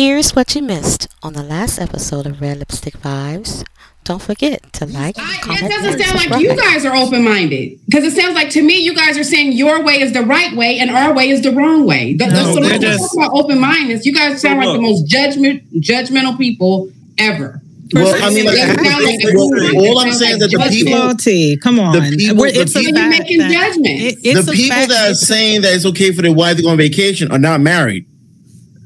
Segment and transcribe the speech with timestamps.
[0.00, 3.66] Here's what you missed on the last episode of Red Lipstick Vibes.
[4.02, 7.22] Don't forget to like, I, comment, it doesn't and sound like you guys are open
[7.22, 10.22] minded because it sounds like to me you guys are saying your way is the
[10.22, 12.14] right way and our way is the wrong way.
[12.14, 14.06] The, the, No, so they're let's just- talk about open mindedness.
[14.06, 17.60] You guys sound So like the most judgment judgmental people ever.
[17.92, 19.76] Well, I mean, like, It doesn't sound like the well, guru.
[19.80, 21.92] all It I'm saying like that the people- Loyalty, come on.
[22.10, 24.02] the people- We're- the it's people- making that- judgments.
[24.02, 26.70] it- it's the people that are saying that it's okay for their wife to go
[26.70, 28.06] on vacation are not married.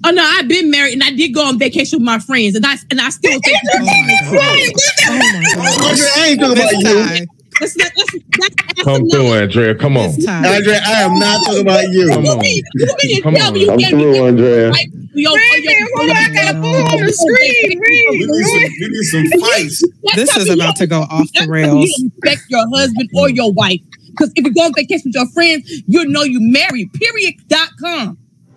[0.06, 2.66] Oh no, I've been married and I did go on vacation with my friends, and
[2.66, 4.72] I and I still think Oh my God.
[5.08, 6.84] Oh my oh, I ain't talking about you.
[6.84, 7.26] time.
[7.60, 9.74] let's, let's, let's, let's Come through, Andrea.
[9.74, 10.10] Come on.
[10.28, 12.08] Andrea, I am not talking about you.
[12.08, 12.44] Come on.
[12.44, 12.62] You
[13.02, 13.54] mean Come tell on.
[13.54, 14.70] me you I'm through, Andrea.
[14.70, 14.88] right?
[15.14, 17.80] We on, Wait a minute, hold on, I gotta pull on the screen.
[18.10, 19.84] We need some, we need some fights.
[20.16, 21.88] This is about to go off the rails.
[21.88, 23.80] You respect your husband or your wife.
[24.08, 26.92] Because if you go on vacation with your friends, you know you married.
[26.92, 27.34] Period.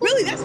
[0.00, 0.08] com.
[0.08, 0.22] Really?
[0.24, 0.42] That's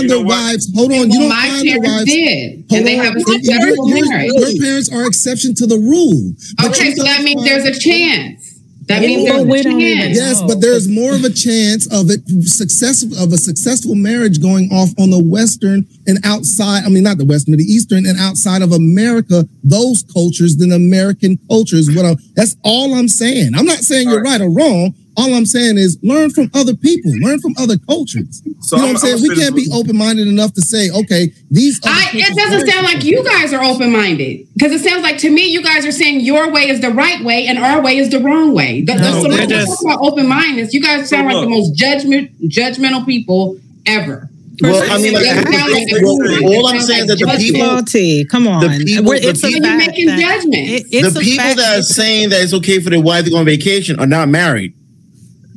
[0.00, 0.70] You know their wives.
[0.76, 2.04] Hold on, you don't my find their parents wives.
[2.12, 3.04] did, Hold and they on.
[3.04, 4.32] have a Your- your- successful your- marriage.
[4.32, 6.32] Your parents are exception to the rule.
[6.56, 8.47] But Okay, so that means there's a chance.
[8.88, 10.16] That means there's we a don't even chance.
[10.16, 10.46] Yes, No.
[10.48, 14.90] but there's more of a chance of it successful of a successful marriage going off
[14.98, 16.84] on the western and outside.
[16.84, 19.46] I mean, not the western, but the eastern and outside of America.
[19.62, 21.94] Those cultures than American cultures.
[21.94, 23.54] What I'm, that's all I'm saying.
[23.54, 24.94] I'm not saying you're right or wrong.
[25.18, 28.40] All I'm saying is learn from other people, learn from other cultures.
[28.60, 29.14] So you know I'm- what I'm saying?
[29.16, 31.80] I'm We can't be open minded enough to say, okay, these.
[31.82, 35.18] other I, it doesn't sound like you guys are open minded because it sounds like
[35.18, 37.98] to me you guys are saying your way is the right way and our way
[37.98, 38.82] is the wrong way.
[38.82, 40.72] The, the- No, so they're let's just- talk about open mindedness.
[40.72, 44.30] You guys sound So like the most judgment judgmental people ever.
[44.60, 47.60] Well, I mean, like, It like well, all I'm sounds saying like that the people-
[47.66, 48.60] Loyalty, come on.
[48.78, 50.70] the people- We're- the it's a So you're fact making that- judgments.
[50.72, 53.36] it- it's the people that are saying that it's okay for their wife to go
[53.36, 54.72] on vacation are not married.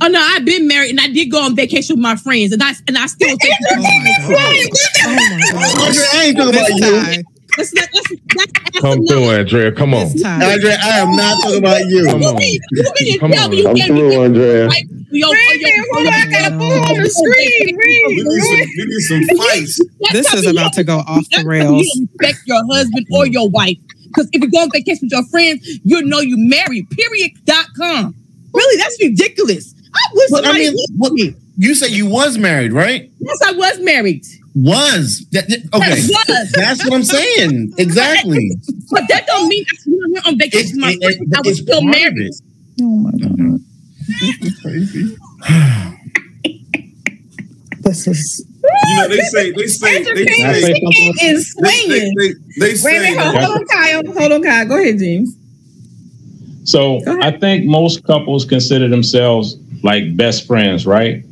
[0.04, 2.62] Oh no, I've been married and I did go on vacation with my friends, and
[2.64, 3.54] I and I still think.
[3.74, 4.70] Oh my God.
[5.06, 6.92] Oh my I ain't talking about you.
[7.16, 7.24] time.
[7.58, 9.72] Let's, let's, let's, let's Come through, Andrea.
[9.74, 10.08] Come on.
[10.14, 10.42] This time.
[10.42, 12.06] Andre, I am not talking about you.
[12.06, 12.36] Come on.
[12.38, 13.52] mean you mean Come tell on.
[13.52, 14.68] me you I'm through, Andrea.
[14.68, 14.86] right?
[15.12, 17.78] We on, Wait a hold on, I gotta pull on the screen.
[18.08, 18.70] We need some, Read.
[18.78, 19.82] we need some fights.
[20.14, 21.86] This is about to go off the rails.
[21.86, 23.78] You respect your husband or your wife.
[24.08, 26.90] Because if you go on vacation with your friends, you know you married.
[26.92, 27.32] Period.
[27.46, 28.16] Dot com.
[28.54, 29.76] Really, that's ridiculous.
[30.04, 31.14] I wish But I mean, what,
[31.58, 33.10] you said you was married, right?
[33.20, 34.26] Yes, I was married.
[34.56, 35.88] Was that, that- okay?
[36.02, 36.52] Yes, was.
[36.52, 37.74] That's what I'm saying.
[37.78, 38.52] Exactly.
[38.92, 39.76] But that don't mean I
[40.12, 41.34] went on vacation with my It- it- friends.
[41.36, 42.32] I was still part married.
[42.82, 43.60] Oh my God.
[47.84, 48.46] This is.
[48.64, 52.16] You know, they say, they say, they Entertainment say, chicken is they, they, swinging.
[52.18, 54.02] they, they Wait a say hold, hold on, Kyle.
[54.20, 54.66] Hold on, Kyle.
[54.68, 55.36] Go ahead, James.
[56.64, 57.36] So Go ahead.
[57.36, 61.24] I think most couples consider themselves like best friends, right?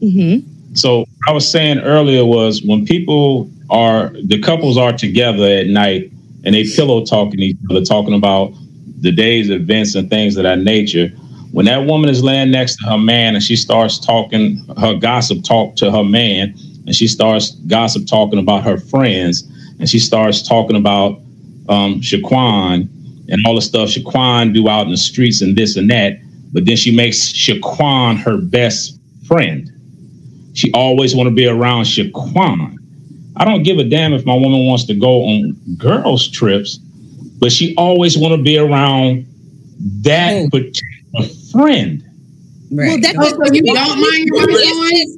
[0.00, 0.74] Mm-hmm.
[0.74, 6.10] So I was saying earlier was when people are the couples are together at night
[6.44, 8.52] and they pillow talking each other, talking about
[9.00, 11.08] the day's events and things of that nature.
[11.52, 15.42] When that woman is laying next to her man and she starts talking her gossip
[15.42, 16.54] talk to her man,
[16.86, 19.42] and she starts gossip talking about her friends,
[19.78, 21.20] and she starts talking about
[21.68, 22.88] um, Shaquan
[23.28, 26.18] and all the stuff Shaquan do out in the streets and this and that,
[26.52, 29.70] but then she makes Shaquan her best friend.
[30.54, 32.76] She always want to be around Shaquan.
[33.36, 36.76] I don't give a damn if my woman wants to go on girls trips,
[37.38, 39.26] but she always want to be around
[40.02, 42.04] that particular friend.
[42.70, 45.08] Well, that, Oh, so you don't mind your wife?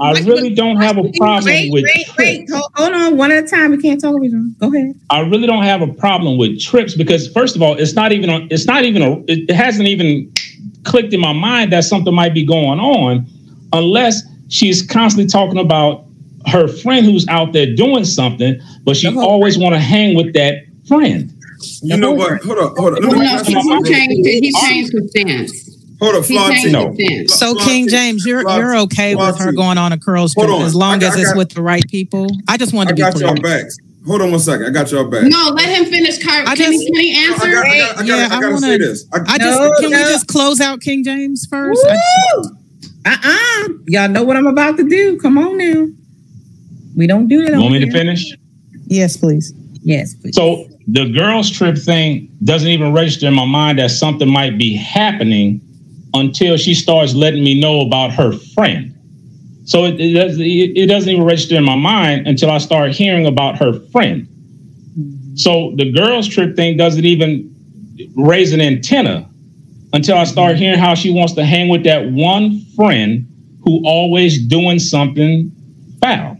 [0.00, 2.50] I really don't have a problem Wait, with wait, wait.
[2.50, 3.72] Hold, hold on, one at a time.
[3.72, 4.50] We can't talk over each other.
[4.60, 4.94] Go ahead.
[5.10, 8.30] I really don't have a problem with trips because first of all, it's not even
[8.30, 10.32] a, it's not even a it hasn't even
[10.84, 13.26] clicked in my mind that something might be going on
[13.72, 16.04] unless she's constantly talking about
[16.46, 20.64] her friend who's out there doing something, but she always want to hang with that
[20.86, 21.32] friend.
[21.82, 22.42] You know what?
[22.42, 23.02] Hold on, hold on.
[23.02, 23.92] Let Well, me no, he, you he something.
[23.92, 24.28] changed.
[24.28, 25.74] He changed his stance.
[26.00, 27.10] Hold on, He changed Flontie.
[27.22, 27.34] his.
[27.38, 30.74] So King James, you're you're okay with her going on a girls Hold trip as
[30.74, 32.28] long I- as I it's got- with the right people.
[32.46, 33.26] I just I wanted to be got clear.
[33.26, 33.64] y'all back.
[34.06, 34.66] Hold on one second.
[34.66, 35.24] I got y'all back.
[35.24, 36.18] No, let him finish.
[36.22, 36.46] Kyrie.
[36.46, 37.50] I Can, he, just- can he I answer?
[37.50, 39.04] got, I got, I got, Yeah, I I gotta wanna- say this.
[39.12, 39.96] I, I just No, can no.
[39.98, 41.84] we just close out King James first?
[41.86, 41.94] I
[42.34, 42.52] just-
[43.04, 43.68] Uh-uh.
[43.88, 45.18] Y'all know what I'm about to do.
[45.18, 45.88] Come on now.
[46.96, 47.52] We don't do that.
[47.52, 48.34] You want over me to finish?
[48.86, 49.52] yes, please.
[49.82, 50.34] Yes, please.
[50.36, 54.74] So the girls trip thing doesn't even register in my mind that something might be
[54.74, 55.60] happening
[56.14, 58.94] until she starts letting me know about her friend.
[59.66, 62.92] So it, it, does, it, it doesn't even register in my mind until I start
[62.92, 64.26] hearing about her friend.
[65.34, 67.54] So the girls trip thing doesn't even
[68.16, 69.28] raise an antenna
[69.92, 73.26] until I start hearing how she wants to hang with that one friend
[73.62, 75.52] who always doing something
[76.00, 76.38] foul.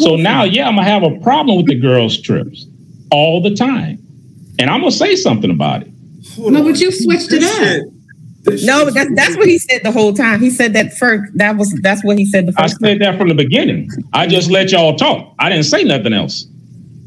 [0.00, 2.66] So now, yeah, I'm gonna have a problem with the girls' trips
[3.14, 3.98] all the time,
[4.58, 5.88] and I'm gonna say something about it.
[6.38, 7.92] No, but you switched it up.
[8.64, 10.40] No, that's that's what he said the whole time.
[10.40, 11.32] He said that first.
[11.36, 12.80] That was that's what he said the I first.
[12.80, 13.88] said that from the beginning.
[14.12, 15.34] I just let y'all talk.
[15.38, 16.46] I didn't say nothing else.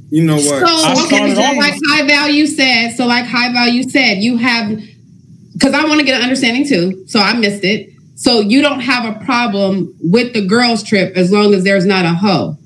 [0.09, 0.43] You know what?
[0.43, 4.79] So I okay, so like high value said, so like high value said, you have
[5.53, 7.05] because I want to get an understanding too.
[7.07, 7.91] So I missed it.
[8.15, 12.05] So you don't have a problem with the girls' trip as long as there's not
[12.05, 12.57] a hoe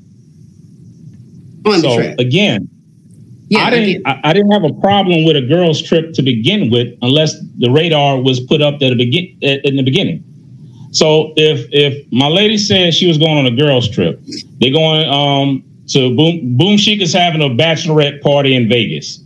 [1.65, 2.19] on the so trip.
[2.19, 2.69] again,
[3.51, 4.07] Yeah, I didn't.
[4.07, 7.69] I, I didn't have a problem with a girls' trip to begin with, unless the
[7.69, 10.23] radar was put up at the begin at- in the beginning.
[10.91, 14.21] So if if my lady said she was going on a girls' trip,
[14.59, 19.19] they're going um to Boom Boom Chic is having a bachelorette party in Vegas.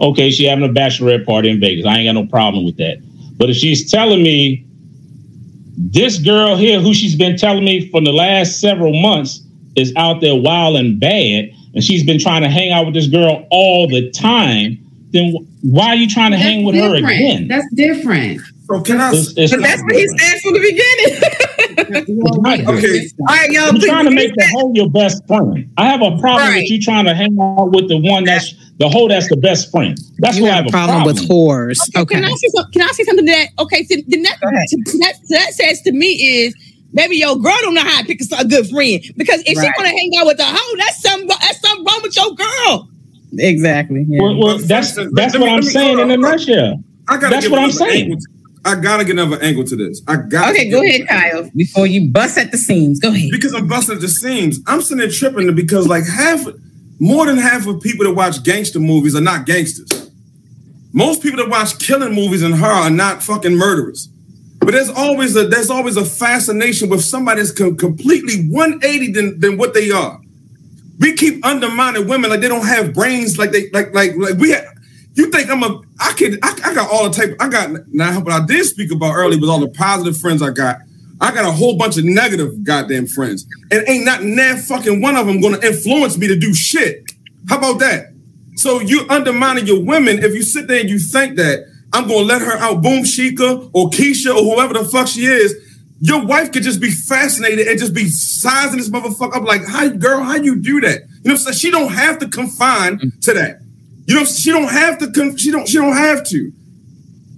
[0.00, 1.86] Okay, she having a bachelorette party in Vegas.
[1.86, 2.98] I ain't got no problem with that.
[3.38, 4.64] But if she's telling me
[5.76, 9.42] this girl here, who she's been telling me for the last several months,
[9.76, 13.06] is out there wild and bad, and she's been trying to hang out with this
[13.06, 14.78] girl all the time,
[15.12, 17.48] then why are you trying to hang with her again?
[17.48, 18.40] That's different.
[18.66, 19.08] So can I?
[19.08, 21.22] It's- it's But that's what he said from the beginning.
[21.90, 22.64] Okay.
[22.66, 23.64] All right, y'all.
[23.68, 25.68] I'm trying to make the hoe your best friend.
[25.76, 26.62] I have a problem Right.
[26.62, 29.70] with you trying to hang out with the one that's the hoe that's the best
[29.70, 29.98] friend.
[30.18, 31.78] That's You what I have have a problem with whores.
[31.92, 32.18] Can Okay.
[32.22, 32.72] I say something?
[32.72, 33.48] Can I say something to that?
[33.58, 36.54] Okay, so then that, Go that that says to me is
[36.92, 39.64] maybe your girl don't know how to pick a, a good friend because if Right.
[39.64, 42.34] she want to hang out with a hoe, that's something that's something wrong with your
[42.34, 42.88] girl.
[43.38, 44.04] Exactly.
[44.08, 44.22] Yeah.
[44.22, 46.82] Well, well, that's that's let what I'm me- saying hold in a on, nutshell.
[47.08, 48.10] I gotta That's what I'm saying.
[48.18, 48.26] to-
[48.62, 50.02] I gotta get another angle to this.
[50.06, 50.50] I got.
[50.50, 51.50] Okay, go ahead, Kyle.
[51.56, 53.30] Before you bust at the seams, go ahead.
[53.30, 54.60] Because I'm busting at the seams.
[54.66, 56.44] I'm sitting there tripping because like half,
[56.98, 60.10] more than half of people that watch gangster movies are not gangsters.
[60.92, 64.09] Most people that watch killing movies and horror are not fucking murderers.
[64.60, 69.40] But there's always a there's always a fascination with somebody that's com- completely 180 than,
[69.40, 70.20] than what they are.
[70.98, 74.50] We keep undermining women like they don't have brains, like they like like like we.
[74.50, 74.66] Have,
[75.14, 75.80] you think I'm a?
[75.98, 76.38] I could.
[76.42, 77.36] I, I got all the type.
[77.40, 78.20] I got now.
[78.20, 80.76] What I did speak about earlier was all the positive friends I got.
[81.22, 85.16] I got a whole bunch of negative goddamn friends, and ain't not now fucking one
[85.16, 87.12] of them to influence me to do shit.
[87.48, 88.12] How about that?
[88.56, 92.20] So you undermining your women if you sit there and you think that I'm gonna
[92.20, 95.54] let her out, Boom Shika or Keisha or whoever the fuck she is.
[96.00, 99.88] Your wife could just be fascinated and just be sizing this motherfucker up like, "How,
[99.88, 100.22] girl?
[100.22, 103.60] How you do that?" You know what She don't have to confine to that.
[104.06, 105.10] You know, she don't have to.
[105.10, 105.68] Con- she don't.
[105.68, 106.52] She don't have to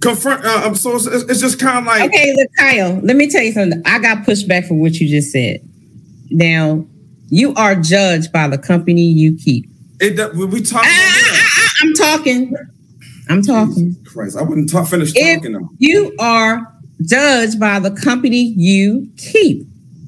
[0.01, 0.45] confront.
[0.45, 2.03] Uh, um, so it's, it's just kind of like.
[2.03, 3.81] Okay, look, Kyle, let me tell you something.
[3.85, 5.59] I got pushback for what you just said.
[6.29, 6.85] Now,
[7.29, 9.65] you are judged by the company you keep.
[9.99, 10.83] It, we we talk.
[10.85, 12.55] Ah, ah, ah, I'm talking.
[13.29, 13.95] I'm talking.
[14.05, 14.87] Christ, I wouldn't talk.
[14.87, 15.53] Finish If talking.
[15.53, 15.69] Though.
[15.77, 16.71] you are
[17.05, 19.65] judged by the company you keep.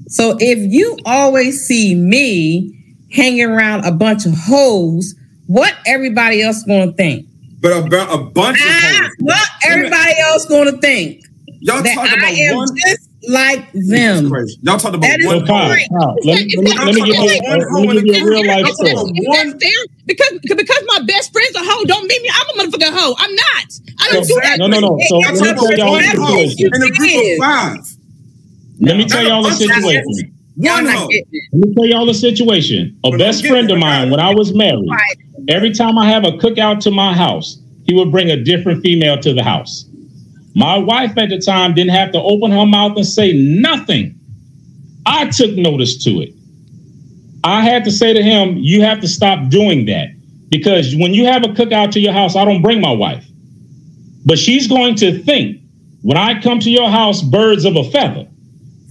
[0.07, 2.71] So if you always see me
[3.11, 5.15] hanging around a bunch of hoes,
[5.47, 7.25] what everybody else going to think?
[7.61, 9.11] But about a bunch of Ah, hoes.
[9.19, 11.23] what everybody else going to think?
[11.61, 12.67] Y'all That talk I about am one.
[12.85, 14.31] just like them.
[14.61, 15.39] Y'all talk about That is one.
[15.39, 18.29] So Kyle, Kyle, let, me, let, me, give you a, let me give you a
[18.29, 19.11] real life Is that, story.
[19.11, 19.81] is that fair?
[20.05, 23.15] Because because my best friend's a hoe don't mean me I'm a motherfucking hoe.
[23.17, 23.65] I'm not.
[24.01, 24.57] I don't So- do that.
[24.59, 24.97] no, no, no.
[25.07, 26.71] So let me tell y'all the situation.
[26.73, 27.77] in a group of five.
[28.79, 30.31] Let me tell y'all the Not a bunch of situation.
[30.57, 31.09] Y'all One not hoe.
[31.53, 32.97] Let me tell y'all the situation.
[33.03, 34.89] A best friend of mine, when I was married,
[35.49, 39.17] every time I have a cookout to my house, he would bring a different female
[39.19, 39.85] to the house.
[40.55, 44.17] My wife at the time didn't have to open her mouth and say nothing.
[45.05, 46.33] I took notice to it.
[47.43, 50.09] I had to say to him, You have to stop doing that.
[50.49, 53.25] Because when you have a cookout to your house, I don't bring my wife.
[54.25, 55.61] But she's going to think
[56.01, 58.27] when I come to your house, birds of a feather.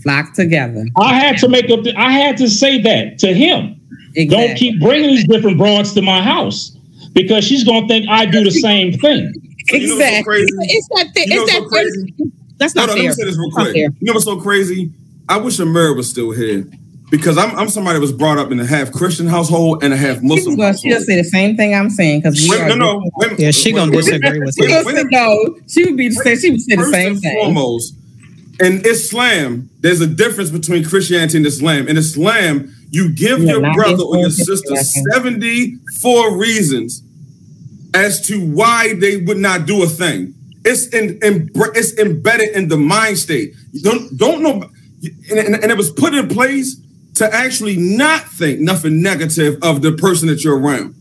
[0.03, 0.85] Flock together.
[0.97, 1.83] I had to make up.
[1.83, 3.81] The, I had to say that to him.
[4.15, 4.27] Exactly.
[4.27, 6.77] Don't keep bringing these different broads to my house
[7.15, 9.33] because she's gonna think I do the same thing.
[9.69, 10.23] So you know so Exactly.
[10.25, 10.53] crazy?
[10.61, 11.29] It's that thing.
[11.29, 12.15] You know It's what's that so crazy?
[12.59, 13.13] That's Hold not on, let me fair.
[13.15, 13.77] say this real quick.
[13.77, 14.91] You know what's so crazy?
[15.29, 16.67] I wish Amir was still here
[17.11, 19.97] because I'm I'm somebody that was brought up in a half Christian household and a
[19.97, 20.57] half She Muslim.
[20.57, 23.03] was, she'll say the same thing I'm saying because we no, no.
[23.17, 25.09] wait- Yeah, she gonna wait- disagree with She you.
[25.11, 25.57] no.
[25.67, 27.37] She would be say she would say the First same and thing.
[27.41, 27.95] foremost,
[28.61, 31.89] in Islam, there's a difference between Christianity and Islam.
[31.89, 37.03] In Islam, you give Yeah, your brother or your sister 74 reasons
[37.95, 40.35] as to why they would not do a thing.
[40.65, 43.55] It's in, in it's embedded in the mind state.
[43.83, 44.69] Don't don't know,
[45.31, 46.81] and, and, it was put in place
[47.17, 50.95] to actually not think nothing negative of the person that you're around.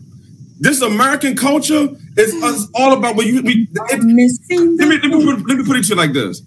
[0.59, 3.41] This American culture is us all about what you.
[3.41, 6.13] We, it, Missing let me, let, me put, let me put it to you like
[6.13, 6.41] this.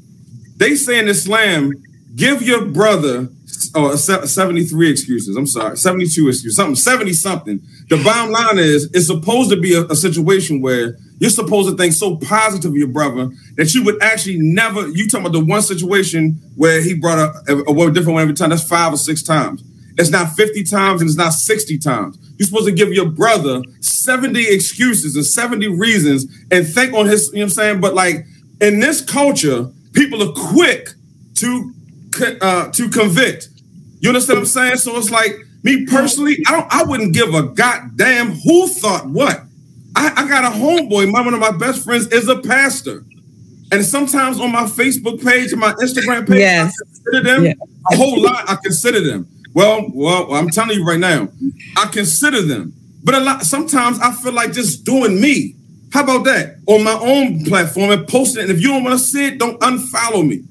[0.57, 1.73] They say in Islam,
[2.15, 3.29] give your brother
[3.77, 5.37] oh, 73 excuses.
[5.37, 7.61] I'm sorry, 72 excuses, something, 70 something.
[7.89, 11.77] The bottom line is, it's supposed to be a, a situation where you're supposed to
[11.77, 14.89] think so positive of your brother that you would actually never.
[14.89, 18.23] You talking about the one situation where he brought a, a, a word different one
[18.23, 18.51] every time?
[18.51, 19.63] That's five or six times.
[19.99, 22.19] It's not 50 times and it's not 60 times.
[22.39, 27.29] You're supposed to give your brother 70 excuses and 70 reasons and think on his,
[27.29, 27.81] you know what I'm saying?
[27.81, 28.27] But like
[28.61, 30.91] in this culture, people are quick
[31.37, 31.73] to
[32.41, 33.49] uh, to convict.
[34.01, 34.77] You understand what I'm saying?
[34.77, 39.43] So it's like me personally, I don't I wouldn't give a goddamn who thought what.
[39.95, 43.05] I, I got a homeboy, my one of my best friends is a pastor.
[43.73, 46.73] And sometimes on my Facebook page and my Instagram page, Yes.
[46.73, 47.53] I consider them Yeah.
[47.91, 48.49] a whole lot.
[48.49, 49.27] I consider them.
[49.55, 51.29] Well, well, I'm telling you right now,
[51.77, 52.75] I consider them.
[53.03, 55.55] But a lot sometimes I feel like just doing me.
[55.93, 56.57] How about that?
[56.67, 58.51] On my own platform and posting it.
[58.51, 60.43] And if you don't want to see it, don't unfollow me.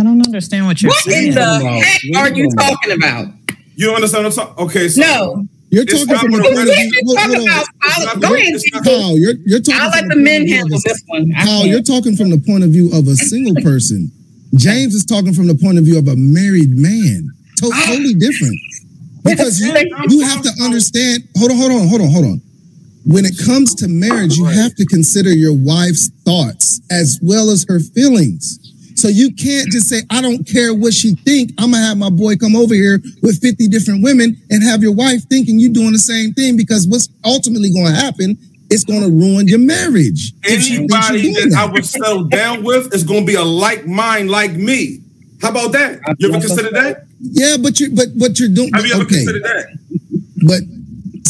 [0.00, 1.28] I don't understand what you're What saying.
[1.28, 3.26] in the heck are you you talking talking about?
[3.76, 4.64] You don't understand what I'm talking?
[4.66, 5.46] Okay, so No.
[5.72, 6.90] You're talking from the point of view.
[7.06, 8.18] We're hold- talking hold on.
[8.18, 8.60] about Go ahead.
[8.84, 9.80] Kyle, you're you're talking.
[9.80, 11.32] I'll let the point men of handle a- this one.
[11.44, 14.10] Kyle, you're talking from the point of view of a single person.
[14.56, 17.30] James is talking from the point of view of a married man.
[17.62, 17.84] Ah.
[17.86, 18.58] totally different.
[19.22, 19.70] Because you,
[20.08, 21.28] you have to understand.
[21.38, 22.40] Hold on, hold on, hold on, hold on.
[23.06, 27.64] When it comes to marriage, you have to consider your wife's thoughts as well as
[27.68, 28.58] her feelings.
[29.00, 31.52] So you can't just say, I don't care what she think.
[31.56, 34.92] I'm gonna have my boy come over here with 50 different women and have your
[34.92, 38.36] wife thinking you're doing the same thing because what's ultimately gonna happen,
[38.68, 40.34] it's gonna ruin your marriage.
[40.42, 41.72] if you're anybody doing that I that.
[41.72, 45.00] would settle down with is going to be a like mind like me.
[45.40, 46.00] How about that?
[46.18, 47.06] You ever consider that?
[47.20, 49.14] Yeah, but you but but you're doing Have you ever okay.
[49.14, 49.78] considered that?
[50.46, 50.60] But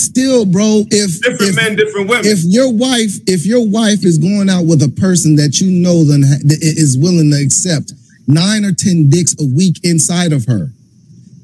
[0.00, 2.24] still, bro, if Different if, men, different women.
[2.26, 6.04] if your wife if your wife is going out with a person that you know
[6.04, 7.92] then is willing to accept
[8.26, 10.70] nine or ten dicks a week inside of her,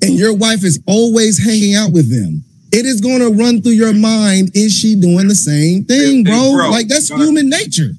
[0.02, 2.42] and your wife is always hanging out with them.
[2.72, 4.50] It is going to run through your mind.
[4.54, 6.52] Is she doing the same thing, Hey, bro?
[6.52, 7.90] bro, like that's gotta- human nature.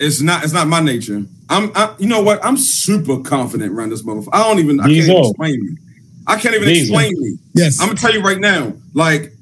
[0.00, 0.44] it's not.
[0.44, 1.24] It's not my nature.
[1.48, 1.70] I'm.
[1.76, 2.44] I, you know what?
[2.44, 4.30] I'm super confident around this motherfucker.
[4.32, 4.80] I don't even.
[4.80, 5.30] I can't even Diesel.
[5.30, 5.76] explain me.
[6.26, 6.96] I can't even Diesel.
[6.98, 7.38] explain me.
[7.54, 7.80] Yes.
[7.80, 8.72] I'm gonna tell you right now.
[8.94, 9.32] Like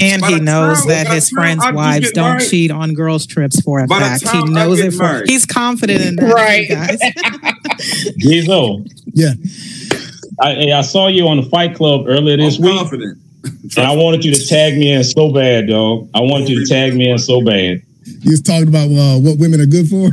[0.00, 2.70] And By he knows time- that his time friends' I do wives don't married- cheat
[2.70, 4.28] on girls' trips for a By fact.
[4.28, 6.68] He knows it for married- he's confident in that, Right.
[6.68, 6.98] you guys.
[8.18, 9.32] Diesel, Yeah.
[10.40, 13.18] I, I saw you on the Fight Club earlier this I'm week, confident.
[13.76, 16.08] and I wanted you to tag me in so bad, dog.
[16.14, 17.82] I wanted you to tag me in so bad.
[18.20, 20.10] You was talking about uh, what women are good for.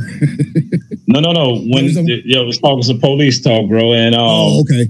[1.08, 1.56] No, no, no.
[1.56, 4.86] When There's a- yeah, it was talking some police talk, bro, and um, oh, okay.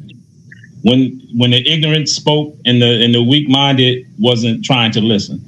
[0.83, 5.41] When when the ignorant spoke and the and the weak minded wasn't trying to listen.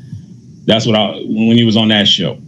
[0.66, 2.38] That's what I when he was on that show.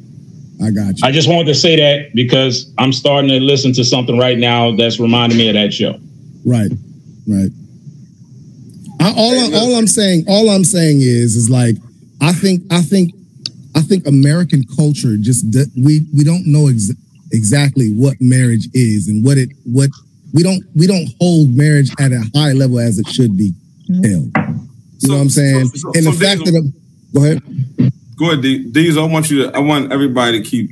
[0.63, 1.07] I got you.
[1.07, 4.75] I just wanted to say that because I'm starting to listen to something right now
[4.75, 6.01] that's reminding me of that show.
[6.45, 6.71] Right,
[7.27, 7.51] right.
[9.01, 11.77] I, all I, all I'm saying, all I'm saying is, is like,
[12.23, 13.13] I think, I think,
[13.75, 15.45] I think American culture just
[15.77, 16.93] we we don't know ex-
[17.33, 19.91] exactly what marriage is and what it what
[20.33, 23.53] we don't we don't hold marriage at a high level as it should be
[23.91, 24.05] mm-hmm.
[24.05, 24.33] held.
[24.37, 24.69] You
[24.99, 25.67] So- know what I'm saying?
[25.69, 26.73] so- so- and the so fact Diesel- that
[27.15, 27.43] go ahead.
[28.19, 29.05] Go ahead, D- Diesel.
[29.05, 29.55] I want you to.
[29.57, 30.71] I want everybody to keep.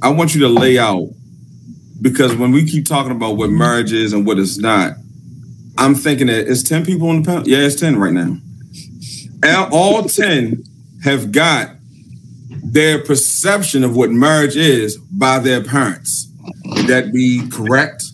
[0.00, 1.08] I want you to lay out
[2.00, 4.94] because when we keep talking about what marriage is and what it's not,
[5.78, 7.46] I'm thinking that it's ten people on the panel.
[7.46, 8.38] Yeah, it's ten right now.
[9.44, 10.64] And all ten
[11.04, 11.70] have got
[12.64, 16.30] their perception of what marriage is by their parents.
[16.64, 18.04] Would that be correct?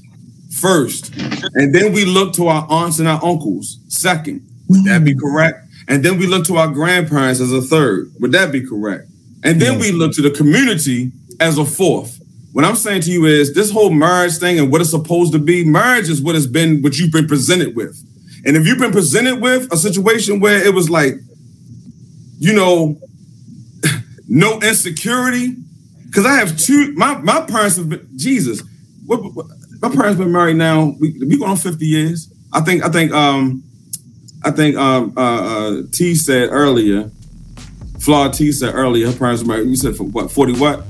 [0.61, 1.15] First,
[1.55, 3.79] and then we look to our aunts and our uncles.
[3.89, 5.65] Second, would that be correct?
[5.87, 8.13] And then we look to our grandparents as a third.
[8.21, 9.09] Would that be correct?
[9.45, 12.21] And then we look to the community as a fourth.
[12.53, 15.39] What I'm saying to you is this whole marriage thing and what it's supposed to
[15.39, 17.97] be, marriage is what has been what you've been presented with.
[18.45, 21.15] And if you've been presented with a situation where it was like,
[22.39, 22.99] you know,
[24.29, 25.57] no insecurity,
[26.07, 28.63] because I have two, my, my parents have been, Jesus,
[29.07, 29.47] what, what-
[29.81, 32.33] my parents been married now, we, we going on 50 years.
[32.53, 33.63] I think, I think, um,
[34.45, 37.11] I think um, uh, uh, T said earlier,
[38.01, 39.69] Flawed T said earlier, her parents were married.
[39.69, 40.85] You said for what, 40 what?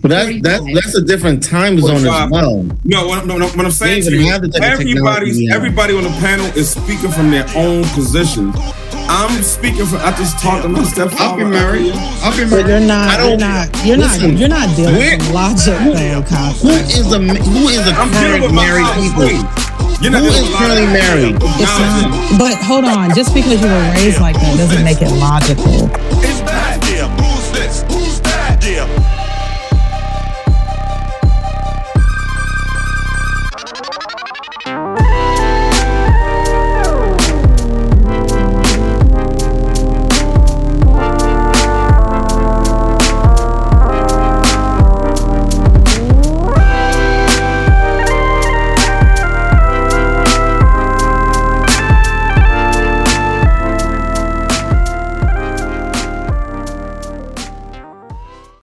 [0.00, 2.64] But that's that's that's a different time zone as well.
[2.84, 4.90] No, what, no, no, what I'm saying They to you, have the type of technology
[4.90, 8.52] everybody's, we everybody on the panel is speaking from their own position.
[9.12, 9.96] I'm speaking for.
[9.96, 11.22] I just talked to my stepfather.
[11.22, 11.92] I've been married.
[12.24, 12.66] I'll be But married.
[12.68, 13.08] you're not.
[13.08, 13.84] I You're don't- not.
[13.84, 14.40] You're Listen, not.
[14.40, 16.52] You're not dealing where- with logic, though, Kyle.
[16.64, 19.22] Who is a who is a I'm current married people?
[19.28, 19.40] way.
[20.00, 21.36] You're not Who just is a lot currently married?
[21.38, 25.12] It's not, but hold on, just because you were raised like that doesn't make it
[25.12, 25.90] logical.
[26.24, 26.41] It's not.